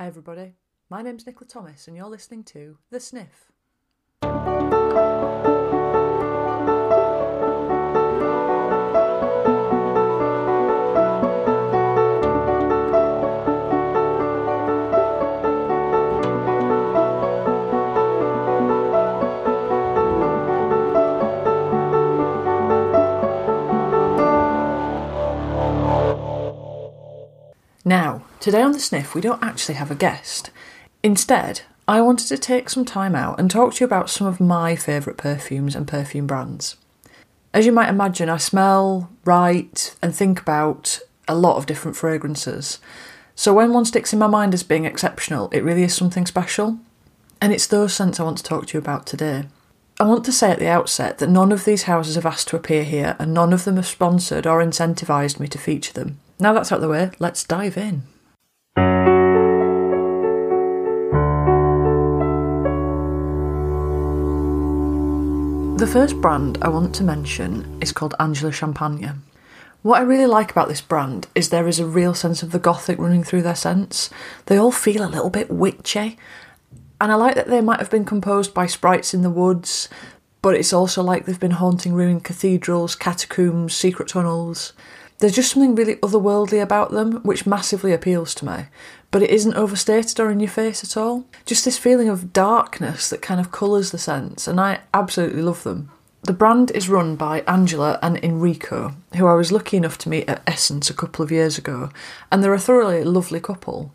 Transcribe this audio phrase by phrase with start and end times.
[0.00, 0.54] Hi, everybody.
[0.88, 3.52] My name's Nicola Thomas, and you're listening to The Sniff.
[28.40, 30.50] Today on The Sniff, we don't actually have a guest.
[31.02, 34.40] Instead, I wanted to take some time out and talk to you about some of
[34.40, 36.76] my favourite perfumes and perfume brands.
[37.52, 42.78] As you might imagine, I smell, write, and think about a lot of different fragrances.
[43.34, 46.78] So when one sticks in my mind as being exceptional, it really is something special.
[47.42, 49.44] And it's those scents I want to talk to you about today.
[49.98, 52.56] I want to say at the outset that none of these houses have asked to
[52.56, 56.20] appear here, and none of them have sponsored or incentivised me to feature them.
[56.38, 58.04] Now that's out of the way, let's dive in.
[65.80, 69.16] The first brand I want to mention is called Angela Ciampagna.
[69.80, 72.58] What I really like about this brand is there is a real sense of the
[72.58, 74.10] gothic running through their scents.
[74.44, 76.18] They all feel a little bit witchy,
[77.00, 79.88] and I like that they might have been composed by sprites in the woods,
[80.42, 84.74] but it's also like they've been haunting ruined cathedrals, catacombs, secret tunnels.
[85.20, 88.64] There's just something really otherworldly about them, which massively appeals to me.
[89.10, 91.26] But it isn't overstated or in your face at all.
[91.44, 95.62] Just this feeling of darkness that kind of colours the scents, and I absolutely love
[95.62, 95.90] them.
[96.22, 100.28] The brand is run by Angela and Enrico, who I was lucky enough to meet
[100.28, 101.90] at Essence a couple of years ago,
[102.32, 103.94] and they're a thoroughly lovely couple.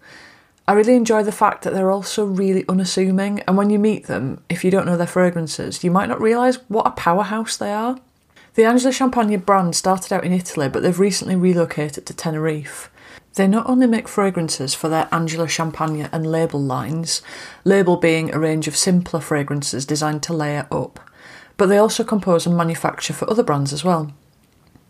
[0.67, 4.43] I really enjoy the fact that they're also really unassuming, and when you meet them,
[4.49, 7.97] if you don't know their fragrances, you might not realise what a powerhouse they are.
[8.55, 12.89] The Angela Ciampagna brand started out in Italy, but they've recently relocated to Tenerife.
[13.33, 17.21] They not only make fragrances for their Angela Ciampagna and Label lines,
[17.65, 21.01] Label being a range of simpler fragrances designed to layer up,
[21.57, 24.13] but they also compose and manufacture for other brands as well.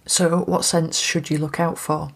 [0.05, 2.09] So, what scents should you look out for?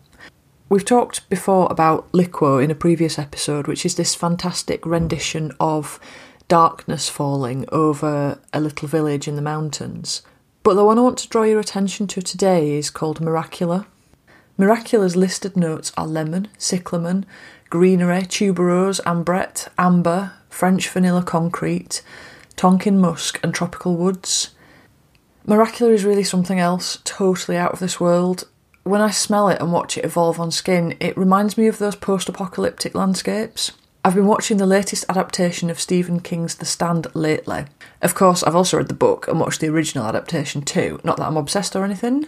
[0.70, 6.00] We've talked before about Liquo in a previous episode, which is this fantastic rendition of
[6.48, 10.22] darkness falling over a little village in the mountains.
[10.62, 13.86] But the one I want to draw your attention to today is called Miracula.
[14.58, 17.26] Miracula's listed notes are lemon, cyclamen,
[17.70, 22.02] greenery, tuberose, ambrette, amber, French vanilla concrete,
[22.58, 24.50] Tonkin musk, and tropical woods.
[25.48, 28.46] Miracula is really something else, totally out of this world.
[28.84, 31.96] When I smell it and watch it evolve on skin, it reminds me of those
[31.96, 33.72] post apocalyptic landscapes.
[34.04, 37.66] I've been watching the latest adaptation of Stephen King's The Stand lately.
[38.02, 41.02] Of course, I've also read the book and watched the original adaptation too.
[41.04, 42.26] Not that I'm obsessed or anything.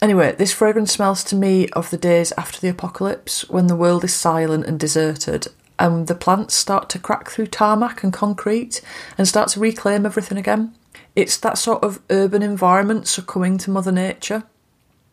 [0.00, 4.02] Anyway, this fragrance smells to me of the days after the apocalypse, when the world
[4.02, 5.48] is silent and deserted,
[5.78, 8.80] and the plants start to crack through tarmac and concrete
[9.18, 10.74] and start to reclaim everything again.
[11.14, 14.44] It's that sort of urban environment succumbing to Mother Nature.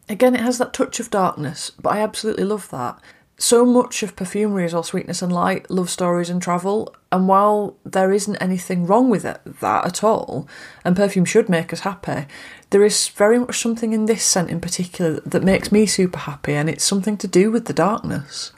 [0.08, 2.98] Again, it has that touch of darkness, but I absolutely love that
[3.38, 6.94] so much of perfumery is all sweetness and light, love stories and travel.
[7.12, 10.48] And while there isn't anything wrong with it, that at all,
[10.84, 12.26] and perfume should make us happy,
[12.72, 16.54] there is very much something in this scent in particular that makes me super happy,
[16.54, 18.52] and it's something to do with the darkness.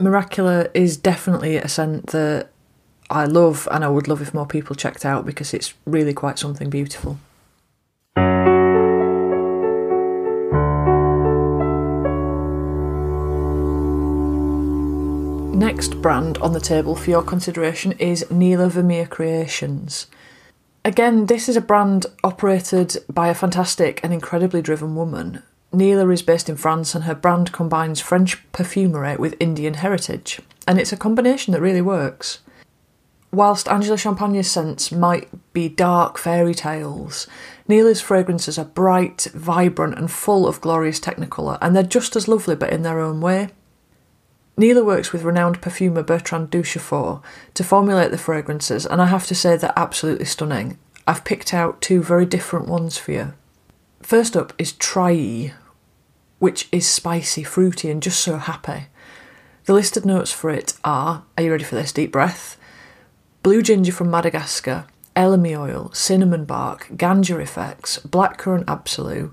[0.00, 2.48] Miracula is definitely a scent that
[3.10, 6.38] I love, and I would love if more people checked out because it's really quite
[6.38, 7.18] something beautiful.
[15.58, 20.06] Next brand on the table for your consideration is Neela Vermeire Creations.
[20.84, 25.42] Again, this is a brand operated by a fantastic and incredibly driven woman.
[25.72, 30.78] Neela is based in France and her brand combines French perfumery with Indian heritage, and
[30.78, 32.38] it's a combination that really works.
[33.32, 37.26] Whilst Angela Ciampagna's scents might be dark fairy tales,
[37.66, 42.54] Neela's fragrances are bright, vibrant, and full of glorious technicolor, and they're just as lovely
[42.54, 43.48] but in their own way.
[44.58, 47.22] Neela works with renowned perfumer Bertrand Duchaufour
[47.54, 50.78] to formulate the fragrances, and I have to say they're absolutely stunning.
[51.06, 53.34] I've picked out two very different ones for you.
[54.02, 55.52] First up is Trayee,
[56.40, 58.86] which is spicy, fruity, and just so happy.
[59.66, 61.92] The listed notes for it are Are you ready for this?
[61.92, 62.56] Deep breath.
[63.44, 69.30] Blue ginger from Madagascar, elemi oil, cinnamon bark, ganja effects, blackcurrant absolu,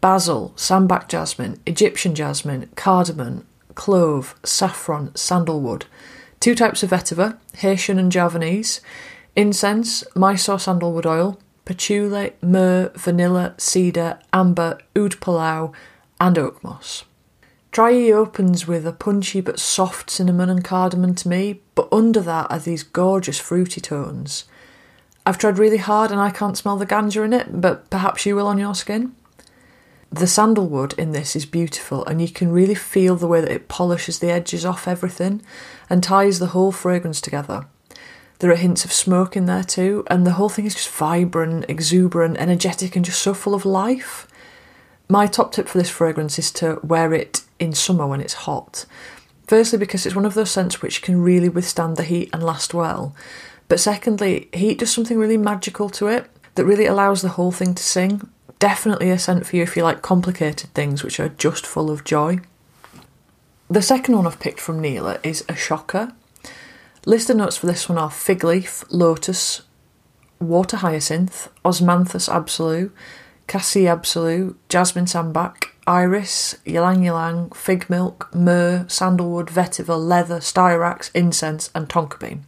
[0.00, 5.86] basil, sambac jasmine, Egyptian jasmine, cardamom, clove, saffron, sandalwood.
[6.40, 8.80] Two types of vetiver, Haitian and Javanese.
[9.36, 15.72] Incense, Mysore sandalwood oil, patchouli, myrrh, vanilla, cedar, amber, oud palao,
[16.20, 17.04] and oak moss.
[17.72, 22.50] Trayee opens with a punchy but soft cinnamon and cardamom to me, but under that
[22.50, 24.44] are these gorgeous fruity tones.
[25.24, 28.36] I've tried really hard and I can't smell the ganja in it, but perhaps you
[28.36, 29.14] will on your skin.
[30.12, 33.68] The sandalwood in this is beautiful, and you can really feel the way that it
[33.68, 35.40] polishes the edges off everything
[35.88, 37.66] and ties the whole fragrance together.
[38.40, 41.64] There are hints of smoke in there too, and the whole thing is just vibrant,
[41.66, 44.28] exuberant, energetic, and just so full of life.
[45.08, 48.84] My top tip for this fragrance is to wear it in summer when it's hot.
[49.46, 52.74] Firstly, because it's one of those scents which can really withstand the heat and last
[52.74, 53.14] well.
[53.66, 57.74] But secondly, heat does something really magical to it that really allows the whole thing
[57.74, 58.28] to sing.
[58.62, 62.04] Definitely a scent for you if you like complicated things which are just full of
[62.04, 62.38] joy.
[63.68, 66.14] The second one I've picked from Neela is Ashoka.
[67.04, 69.62] Listed notes for this one are fig leaf, lotus,
[70.38, 72.92] water hyacinth, osmanthus absolu,
[73.48, 81.68] cassie absolu, jasmine sambac, iris, ylang ylang, fig milk, myrrh, sandalwood, vetiver, leather, styrax, incense,
[81.74, 82.44] and tonka bean.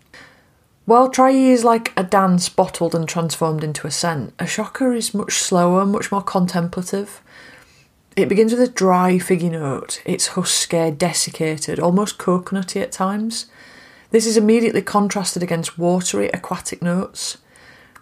[0.87, 5.33] While Trayee is like a dance bottled and transformed into a scent, Ashoka is much
[5.33, 7.23] slower, much more contemplative.
[8.17, 10.03] It begins with a dry figgy note.
[10.05, 13.47] It's husky, desiccated, almost coconutty at times.
[14.11, 17.39] This is immediately contrasted against watery, aquatic notes.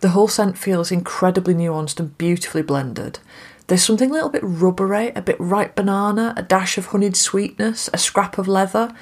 [0.01, 3.21] The whole scent feels incredibly nuanced and beautifully blended.
[3.69, 7.89] There's something a little bit rubbery, a bit ripe banana, a dash of honeyed sweetness,
[7.95, 8.93] a scrap of leather,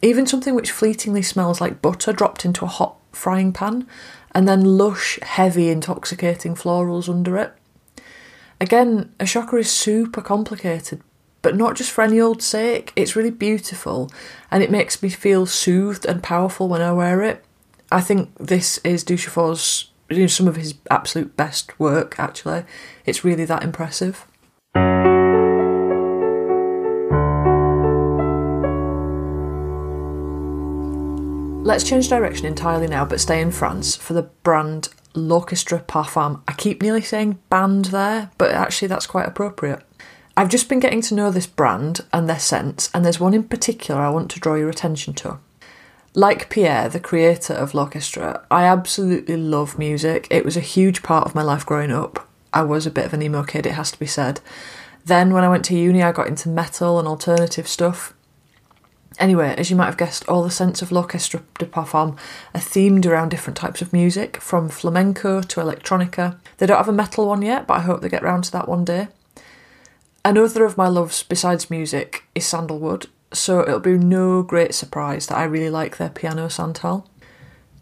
[0.00, 3.86] even something which fleetingly smells like butter dropped into a hot frying pan,
[4.32, 7.52] and then lush, heavy, intoxicating florals under it.
[8.60, 11.00] Again, Ashoka is super complicated,
[11.42, 12.92] but not just for any old sake.
[12.96, 14.10] It's really beautiful
[14.50, 17.44] and it makes me feel soothed and powerful when I wear it.
[17.90, 22.64] I think this is Duchaufour's you know, some of his absolute best work, actually.
[23.06, 24.26] It's really that impressive.
[31.68, 36.40] Let's change direction entirely now, but stay in France for the brand L'Orchestre Parfum.
[36.48, 39.82] I keep nearly saying band there, but actually that's quite appropriate.
[40.34, 43.42] I've just been getting to know this brand and their scents, and there's one in
[43.44, 45.40] particular I want to draw your attention to.
[46.14, 50.26] Like Pierre, the creator of L'Orchestre, I absolutely love music.
[50.30, 52.26] It was a huge part of my life growing up.
[52.50, 54.40] I was a bit of an emo kid, it has to be said.
[55.04, 58.14] Then, when I went to uni, I got into metal and alternative stuff.
[59.18, 62.16] Anyway, as you might have guessed, all the scents of L'Orchestre de Parfum
[62.54, 66.38] are themed around different types of music, from flamenco to electronica.
[66.58, 68.68] They don't have a metal one yet, but I hope they get round to that
[68.68, 69.08] one day.
[70.24, 75.38] Another of my loves besides music is sandalwood, so it'll be no great surprise that
[75.38, 77.08] I really like their Piano Santal.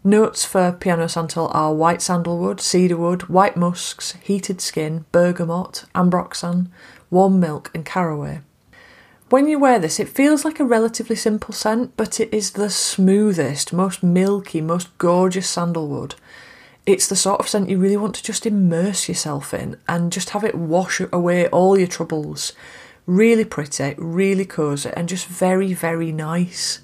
[0.03, 6.69] Notes for Piano Santal are white sandalwood, cedarwood, white musks, heated skin, bergamot, ambroxan,
[7.11, 8.41] warm milk, and caraway.
[9.29, 12.69] When you wear this, it feels like a relatively simple scent, but it is the
[12.69, 16.15] smoothest, most milky, most gorgeous sandalwood
[16.87, 20.29] it's the sort of scent you really want to just immerse yourself in and just
[20.29, 22.53] have it wash away all your troubles.
[23.05, 26.79] Really pretty, really cosy, and just very, very nice.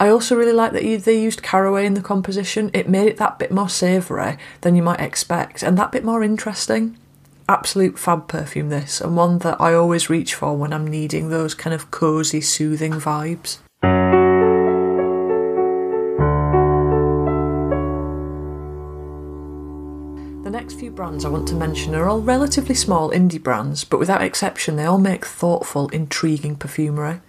[0.00, 2.70] I also really like that they used caraway in the composition.
[2.74, 6.24] It made it that bit more savoury than you might expect and that bit more
[6.24, 6.98] interesting.
[7.50, 11.52] Absolute fab perfume, this, and one that I always reach for when I'm needing those
[11.52, 13.58] kind of cosy, soothing vibes.
[20.44, 23.98] The next few brands I want to mention are all relatively small indie brands, but
[23.98, 27.20] without exception, they all make thoughtful, intriguing perfumery.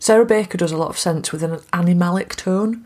[0.00, 2.84] Sarah Baker does a lot of scents with an animalic tone.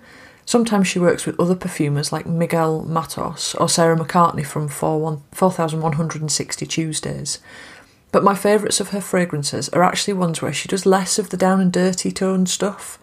[0.51, 7.39] Sometimes she works with other perfumers like Miguel Matos or Sarah McCartney from 4160 Tuesdays.
[8.11, 11.37] But my favourites of her fragrances are actually ones where she does less of the
[11.37, 12.99] down and dirty tone stuff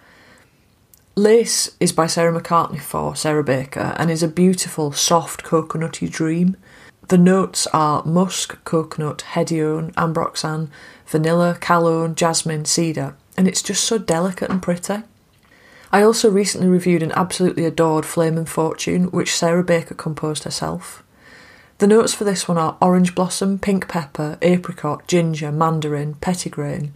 [1.16, 6.58] Lace is by Sarah McCartney for Sarah Baker and is a beautiful, soft, coconutty dream.
[7.08, 10.68] The notes are musk, coconut, hedione, ambroxan,
[11.06, 15.04] vanilla, cologne, jasmine, cedar, and it's just so delicate and pretty.
[15.92, 21.04] I also recently reviewed an absolutely adored Flame and Fortune, which Sarah Baker composed herself.
[21.78, 26.92] The notes for this one are orange blossom, pink pepper, apricot, ginger, mandarin, petitgrain,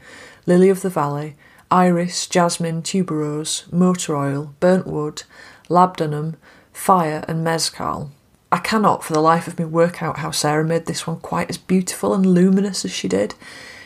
[0.45, 1.35] lily of the valley,
[1.69, 5.23] iris, jasmine, tuberose, motor oil, burnt wood,
[5.69, 6.35] labdanum,
[6.73, 8.11] fire, and mezcal.
[8.51, 11.49] I cannot for the life of me work out how Sarah made this one quite
[11.49, 13.35] as beautiful and luminous as she did.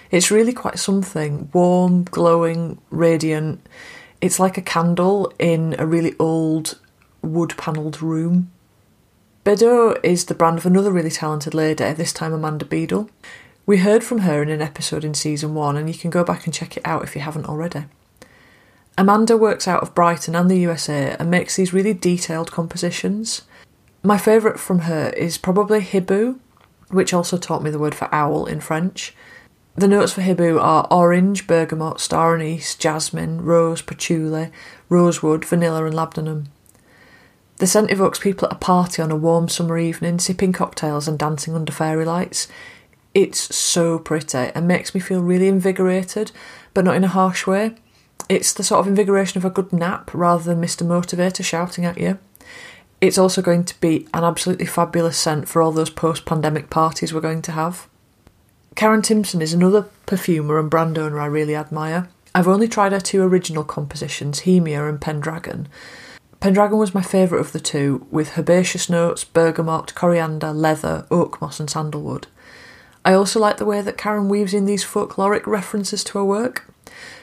[0.09, 3.67] It's really quite something warm, glowing, radiant.
[4.25, 6.79] It's like a candle in a really old
[7.21, 8.51] wood panelled room.
[9.43, 13.07] Bedeaux is the brand of another really talented lady, this time Amanda Beadle.
[13.67, 16.45] We heard from her in an episode in season one, and you can go back
[16.45, 17.85] and check it out if you haven't already.
[18.97, 23.43] Amanda works out of Brighton and the USA and makes these really detailed compositions.
[24.01, 26.39] My favourite from her is probably Hibou,
[26.89, 29.13] which also taught me the word for owl in French.
[29.77, 34.49] The notes for Hibou are orange, bergamot, star anise, jasmine, rose, patchouli,
[34.87, 36.45] rosewood, vanilla, and labdanum.
[37.57, 41.19] The scent evokes people at a party on a warm summer evening, sipping cocktails and
[41.19, 42.47] dancing under fairy lights.
[43.13, 46.31] It's so pretty and makes me feel really invigorated,
[46.73, 47.75] but not in a harsh way.
[48.29, 50.87] It's the sort of invigoration of a good nap rather than Mr.
[50.87, 52.17] Motivator shouting at you.
[53.01, 57.13] It's also going to be an absolutely fabulous scent for all those post pandemic parties
[57.13, 57.89] we're going to have.
[58.75, 62.09] Karen Timson is another perfumer and brand owner I really admire.
[62.33, 65.69] I've only tried her two original compositions, Hemia and Pendragon.
[66.41, 71.61] Pendragon was my favourite of the two, with herbaceous notes, bergamot, coriander, leather, oak moss,
[71.61, 72.27] and sandalwood.
[73.05, 76.69] I also like the way that Karen weaves in these folkloric references to her work.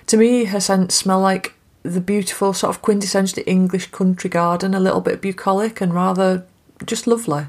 [0.06, 4.80] To me, her scents smell like the beautiful, sort of quintessentially English country garden, a
[4.80, 6.46] little bit bucolic and rather
[6.86, 7.48] just lovely.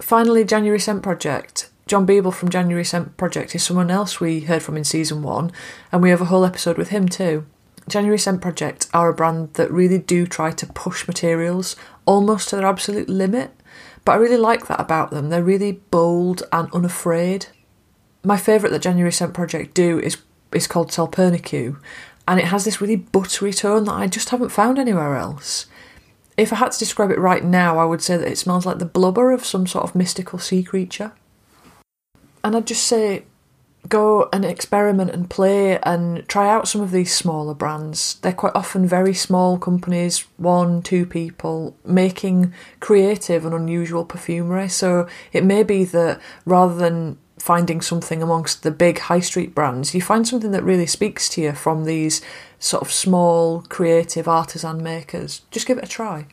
[0.00, 1.68] Finally, January Scent Project.
[1.86, 5.52] John Beeble from January Scent Project is someone else we heard from in season one,
[5.92, 7.44] and we have a whole episode with him too.
[7.88, 11.76] January Scent Project are a brand that really do try to push materials
[12.06, 13.52] almost to their absolute limit,
[14.04, 15.28] but I really like that about them.
[15.28, 17.46] They're really bold and unafraid.
[18.22, 20.16] My favourite that January Scent Project do is
[20.52, 21.76] is called Salpernicue,
[22.26, 25.66] and it has this really buttery tone that I just haven't found anywhere else.
[26.38, 28.78] If I had to describe it right now, I would say that it smells like
[28.78, 31.12] the blubber of some sort of mystical sea creature.
[32.44, 33.24] And I'd just say
[33.88, 38.14] go and experiment and play and try out some of these smaller brands.
[38.22, 44.68] They're quite often very small companies, one, two people, making creative and unusual perfumery.
[44.68, 49.94] So it may be that rather than finding something amongst the big high street brands,
[49.94, 52.22] you find something that really speaks to you from these
[52.58, 55.42] sort of small, creative artisan makers.
[55.50, 56.26] Just give it a try.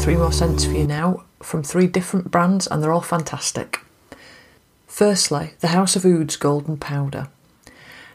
[0.00, 3.80] Three more scents for you now from three different brands, and they're all fantastic.
[4.86, 7.28] Firstly, the House of Oud's Golden Powder.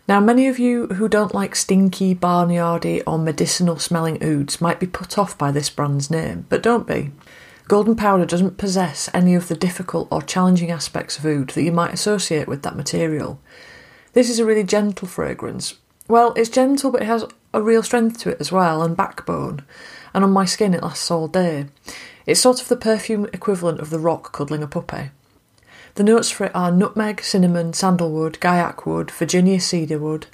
[0.08, 4.88] Now, many of you who don't like stinky, barnyardy, or medicinal smelling ouds might be
[4.88, 7.12] put off by this brand's name, but don't be.
[7.68, 11.72] Golden powder doesn't possess any of the difficult or challenging aspects of oud that you
[11.72, 13.40] might associate with that material.
[14.14, 15.76] This is a really gentle fragrance.
[16.08, 19.64] Well, it's gentle, but it has a real strength to it as well, and backbone.
[20.16, 21.66] And on my skin, it lasts all day.
[22.26, 25.12] It's sort of the perfume equivalent of the rock cuddling a puppy.
[25.96, 30.28] The notes for it are nutmeg, cinnamon, sandalwood, guaiac wood, Virginia cedarwood,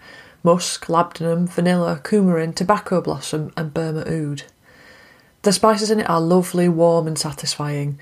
[0.43, 4.43] musk, labdanum, vanilla, coumarin, tobacco blossom, and Burma oud.
[5.41, 7.97] The spices in it are lovely, warm, and satisfying,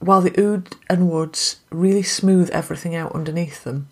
[0.00, 3.88] while the oud and woods really smooth everything out underneath them.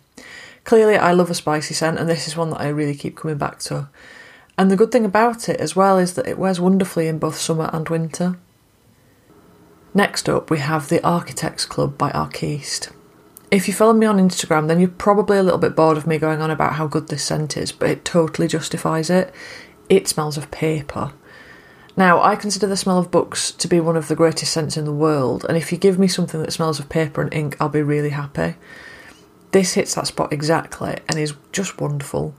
[0.64, 3.38] Clearly, I love a spicy scent, and this is one that I really keep coming
[3.38, 3.88] back to.
[4.60, 7.38] And the good thing about it as well is that it wears wonderfully in both
[7.38, 8.38] summer and winter.
[9.94, 12.92] Next up, we have the Architects Club by Arquiste.
[13.50, 16.18] If you follow me on Instagram, then you're probably a little bit bored of me
[16.18, 19.32] going on about how good this scent is, but it totally justifies it.
[19.88, 21.14] It smells of paper.
[21.96, 24.84] Now, I consider the smell of books to be one of the greatest scents in
[24.84, 27.70] the world, and if you give me something that smells of paper and ink, I'll
[27.70, 28.56] be really happy.
[29.52, 32.34] This hits that spot exactly and is just wonderful.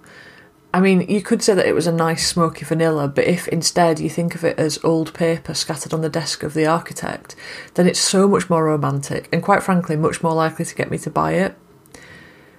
[0.74, 4.00] I mean, you could say that it was a nice smoky vanilla, but if instead
[4.00, 7.36] you think of it as old paper scattered on the desk of the architect,
[7.74, 10.98] then it's so much more romantic and, quite frankly, much more likely to get me
[11.00, 11.58] to buy it.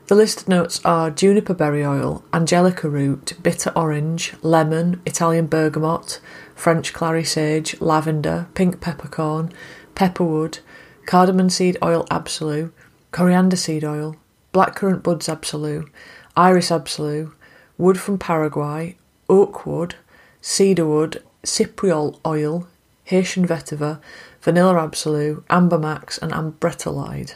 [0.08, 6.20] The listed notes are juniper berry oil, angelica root, bitter orange, lemon, Italian bergamot,
[6.54, 9.50] French clary sage, lavender, pink peppercorn,
[9.94, 10.58] pepperwood,
[11.06, 12.74] cardamom seed oil absolute,
[13.10, 14.16] coriander seed oil,
[14.52, 15.88] blackcurrant buds absolute,
[16.36, 17.32] iris absolute,
[17.78, 18.96] wood from Paraguay,
[19.28, 19.96] oak wood,
[20.40, 22.66] cedar wood, cypriol oil,
[23.04, 24.00] Haitian vetiver,
[24.40, 27.34] vanilla absolute, amber max, and ambrettolide.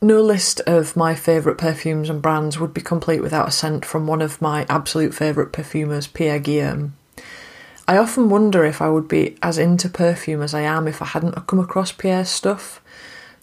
[0.00, 4.06] No list of my favourite perfumes and brands would be complete without a scent from
[4.06, 6.94] one of my absolute favourite perfumers, Pierre Guillaume.
[7.86, 11.06] I often wonder if I would be as into perfume as I am if I
[11.06, 12.80] hadn't come across Pierre's stuff.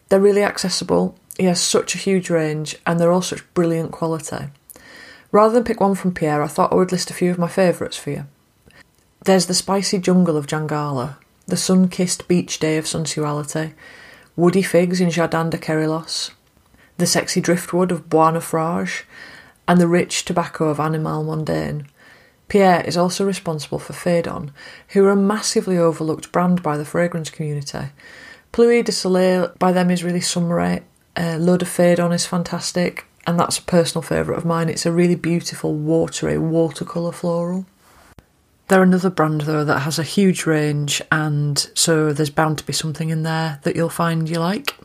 [0.10, 4.48] They're really accessible, he has such a huge range, and they're all such brilliant quality.
[5.32, 7.48] Rather than pick one from Pierre, I thought I would list a few of my
[7.48, 8.26] favourites for you.
[9.26, 13.74] There's the spicy jungle of Jangala, the sun kissed beach day of sensuality,
[14.36, 16.32] woody figs in Jardin de Kerylos,
[16.98, 19.04] the sexy driftwood of Bois Naufrage,
[19.68, 21.86] and the rich tobacco of Animal Mondain.
[22.48, 24.52] Pierre is also responsible for Phaedon,
[24.90, 27.90] who are a massively overlooked brand by the fragrance community.
[28.52, 30.82] Pluie de Soleil by them is really summery.
[31.16, 34.70] Uh, L'Eau de is fantastic, and that's a personal favourite of mine.
[34.70, 37.66] It's a really beautiful, watery, watercolour floral.
[38.68, 42.74] They're another brand though that has a huge range, and so there's bound to be
[42.74, 44.76] something in there that you'll find you like.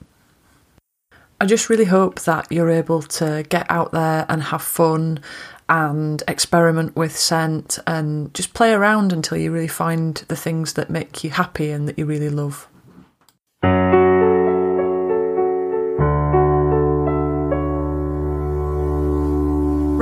[1.40, 5.20] I just really hope that you're able to get out there and have fun
[5.68, 10.90] and experiment with scent and just play around until you really find the things that
[10.90, 12.68] make you happy and that you really love.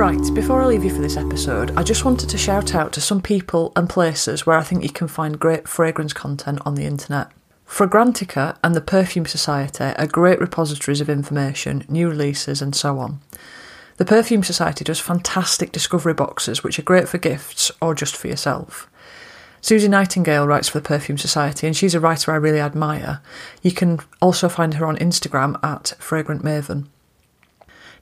[0.03, 2.99] Right, before I leave you for this episode, I just wanted to shout out to
[2.99, 6.83] some people and places where I think you can find great fragrance content on the
[6.83, 7.31] internet.
[7.65, 13.21] Fragrantica and the Perfume Society are great repositories of information, new releases, and so on.
[13.95, 18.27] The Perfume Society does fantastic discovery boxes, which are great for gifts or just for
[18.27, 18.89] yourself.
[19.61, 23.21] Suzy Nightingale writes for the Perfume Society, and she's a writer I really admire.
[23.61, 26.87] You can also find her on Instagram at Fragrant Maven.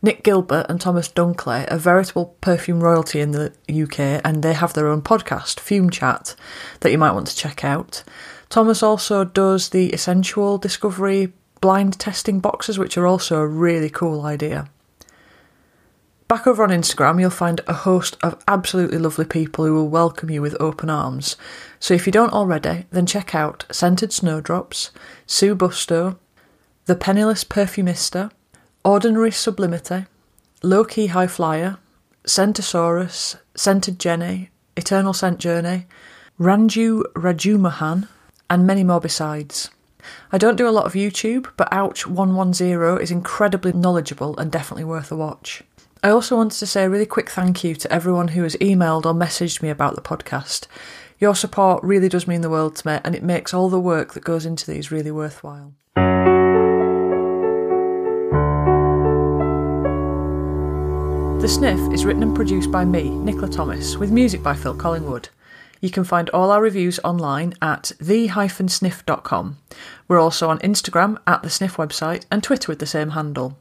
[0.04, 4.74] Nick Gilbert and Thomas Dunkley are veritable perfume royalty in the UK, and they have
[4.74, 6.36] their own podcast, Fume Chat,
[6.80, 8.04] that you might want to check out.
[8.50, 14.26] Thomas also does the Essential Discovery blind testing boxes, which are also a really cool
[14.26, 14.68] idea.
[16.28, 20.32] Back over on Instagram, you'll find a host of absolutely lovely people who will welcome
[20.32, 21.36] you with open arms.
[21.80, 24.90] So if you don't already, then check out Scented Snowdrops,
[25.28, 26.18] Sue Busto,
[26.86, 28.32] The Penniless Perfumista,
[28.84, 30.06] Ordinary Sublimity,
[30.64, 31.78] Low Key High Flyer,
[32.26, 35.86] Scentosaurus, Scented Jenny, Eternal Scent Journey,
[36.40, 38.08] Ranju Rajumohan,
[38.50, 39.70] and many more besides.
[40.32, 45.12] I don't do a lot of YouTube, but Ouch110 is incredibly knowledgeable and definitely worth
[45.12, 45.62] a watch.
[46.02, 49.06] I also wanted to say a really quick thank you to everyone who has emailed
[49.06, 50.66] or messaged me about the podcast.
[51.20, 54.16] Your support really does mean the world to me, and it makes all the work
[54.16, 55.76] that goes into these really worthwhile.
[61.42, 65.30] The Sniff is written and produced by me, Nicola Thomas, with music by Phil Collingwood.
[65.80, 69.58] You can find all our reviews online at the-sniff.com.
[70.08, 73.58] We're also on Instagram at the Sniff website and Twitter with the same handle.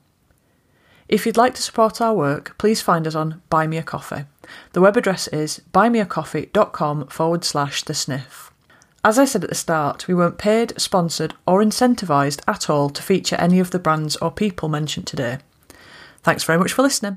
[1.09, 4.26] If you'd like to support our work, please find us on Buy Me a Coffee.
[4.74, 8.52] The web address is buymeacoffee.com forward slash the sniff.
[9.02, 13.02] As I said at the start, we weren't paid, sponsored, or incentivised at all to
[13.02, 15.38] feature any of the brands or people mentioned today.
[16.22, 17.16] Thanks very much for listening.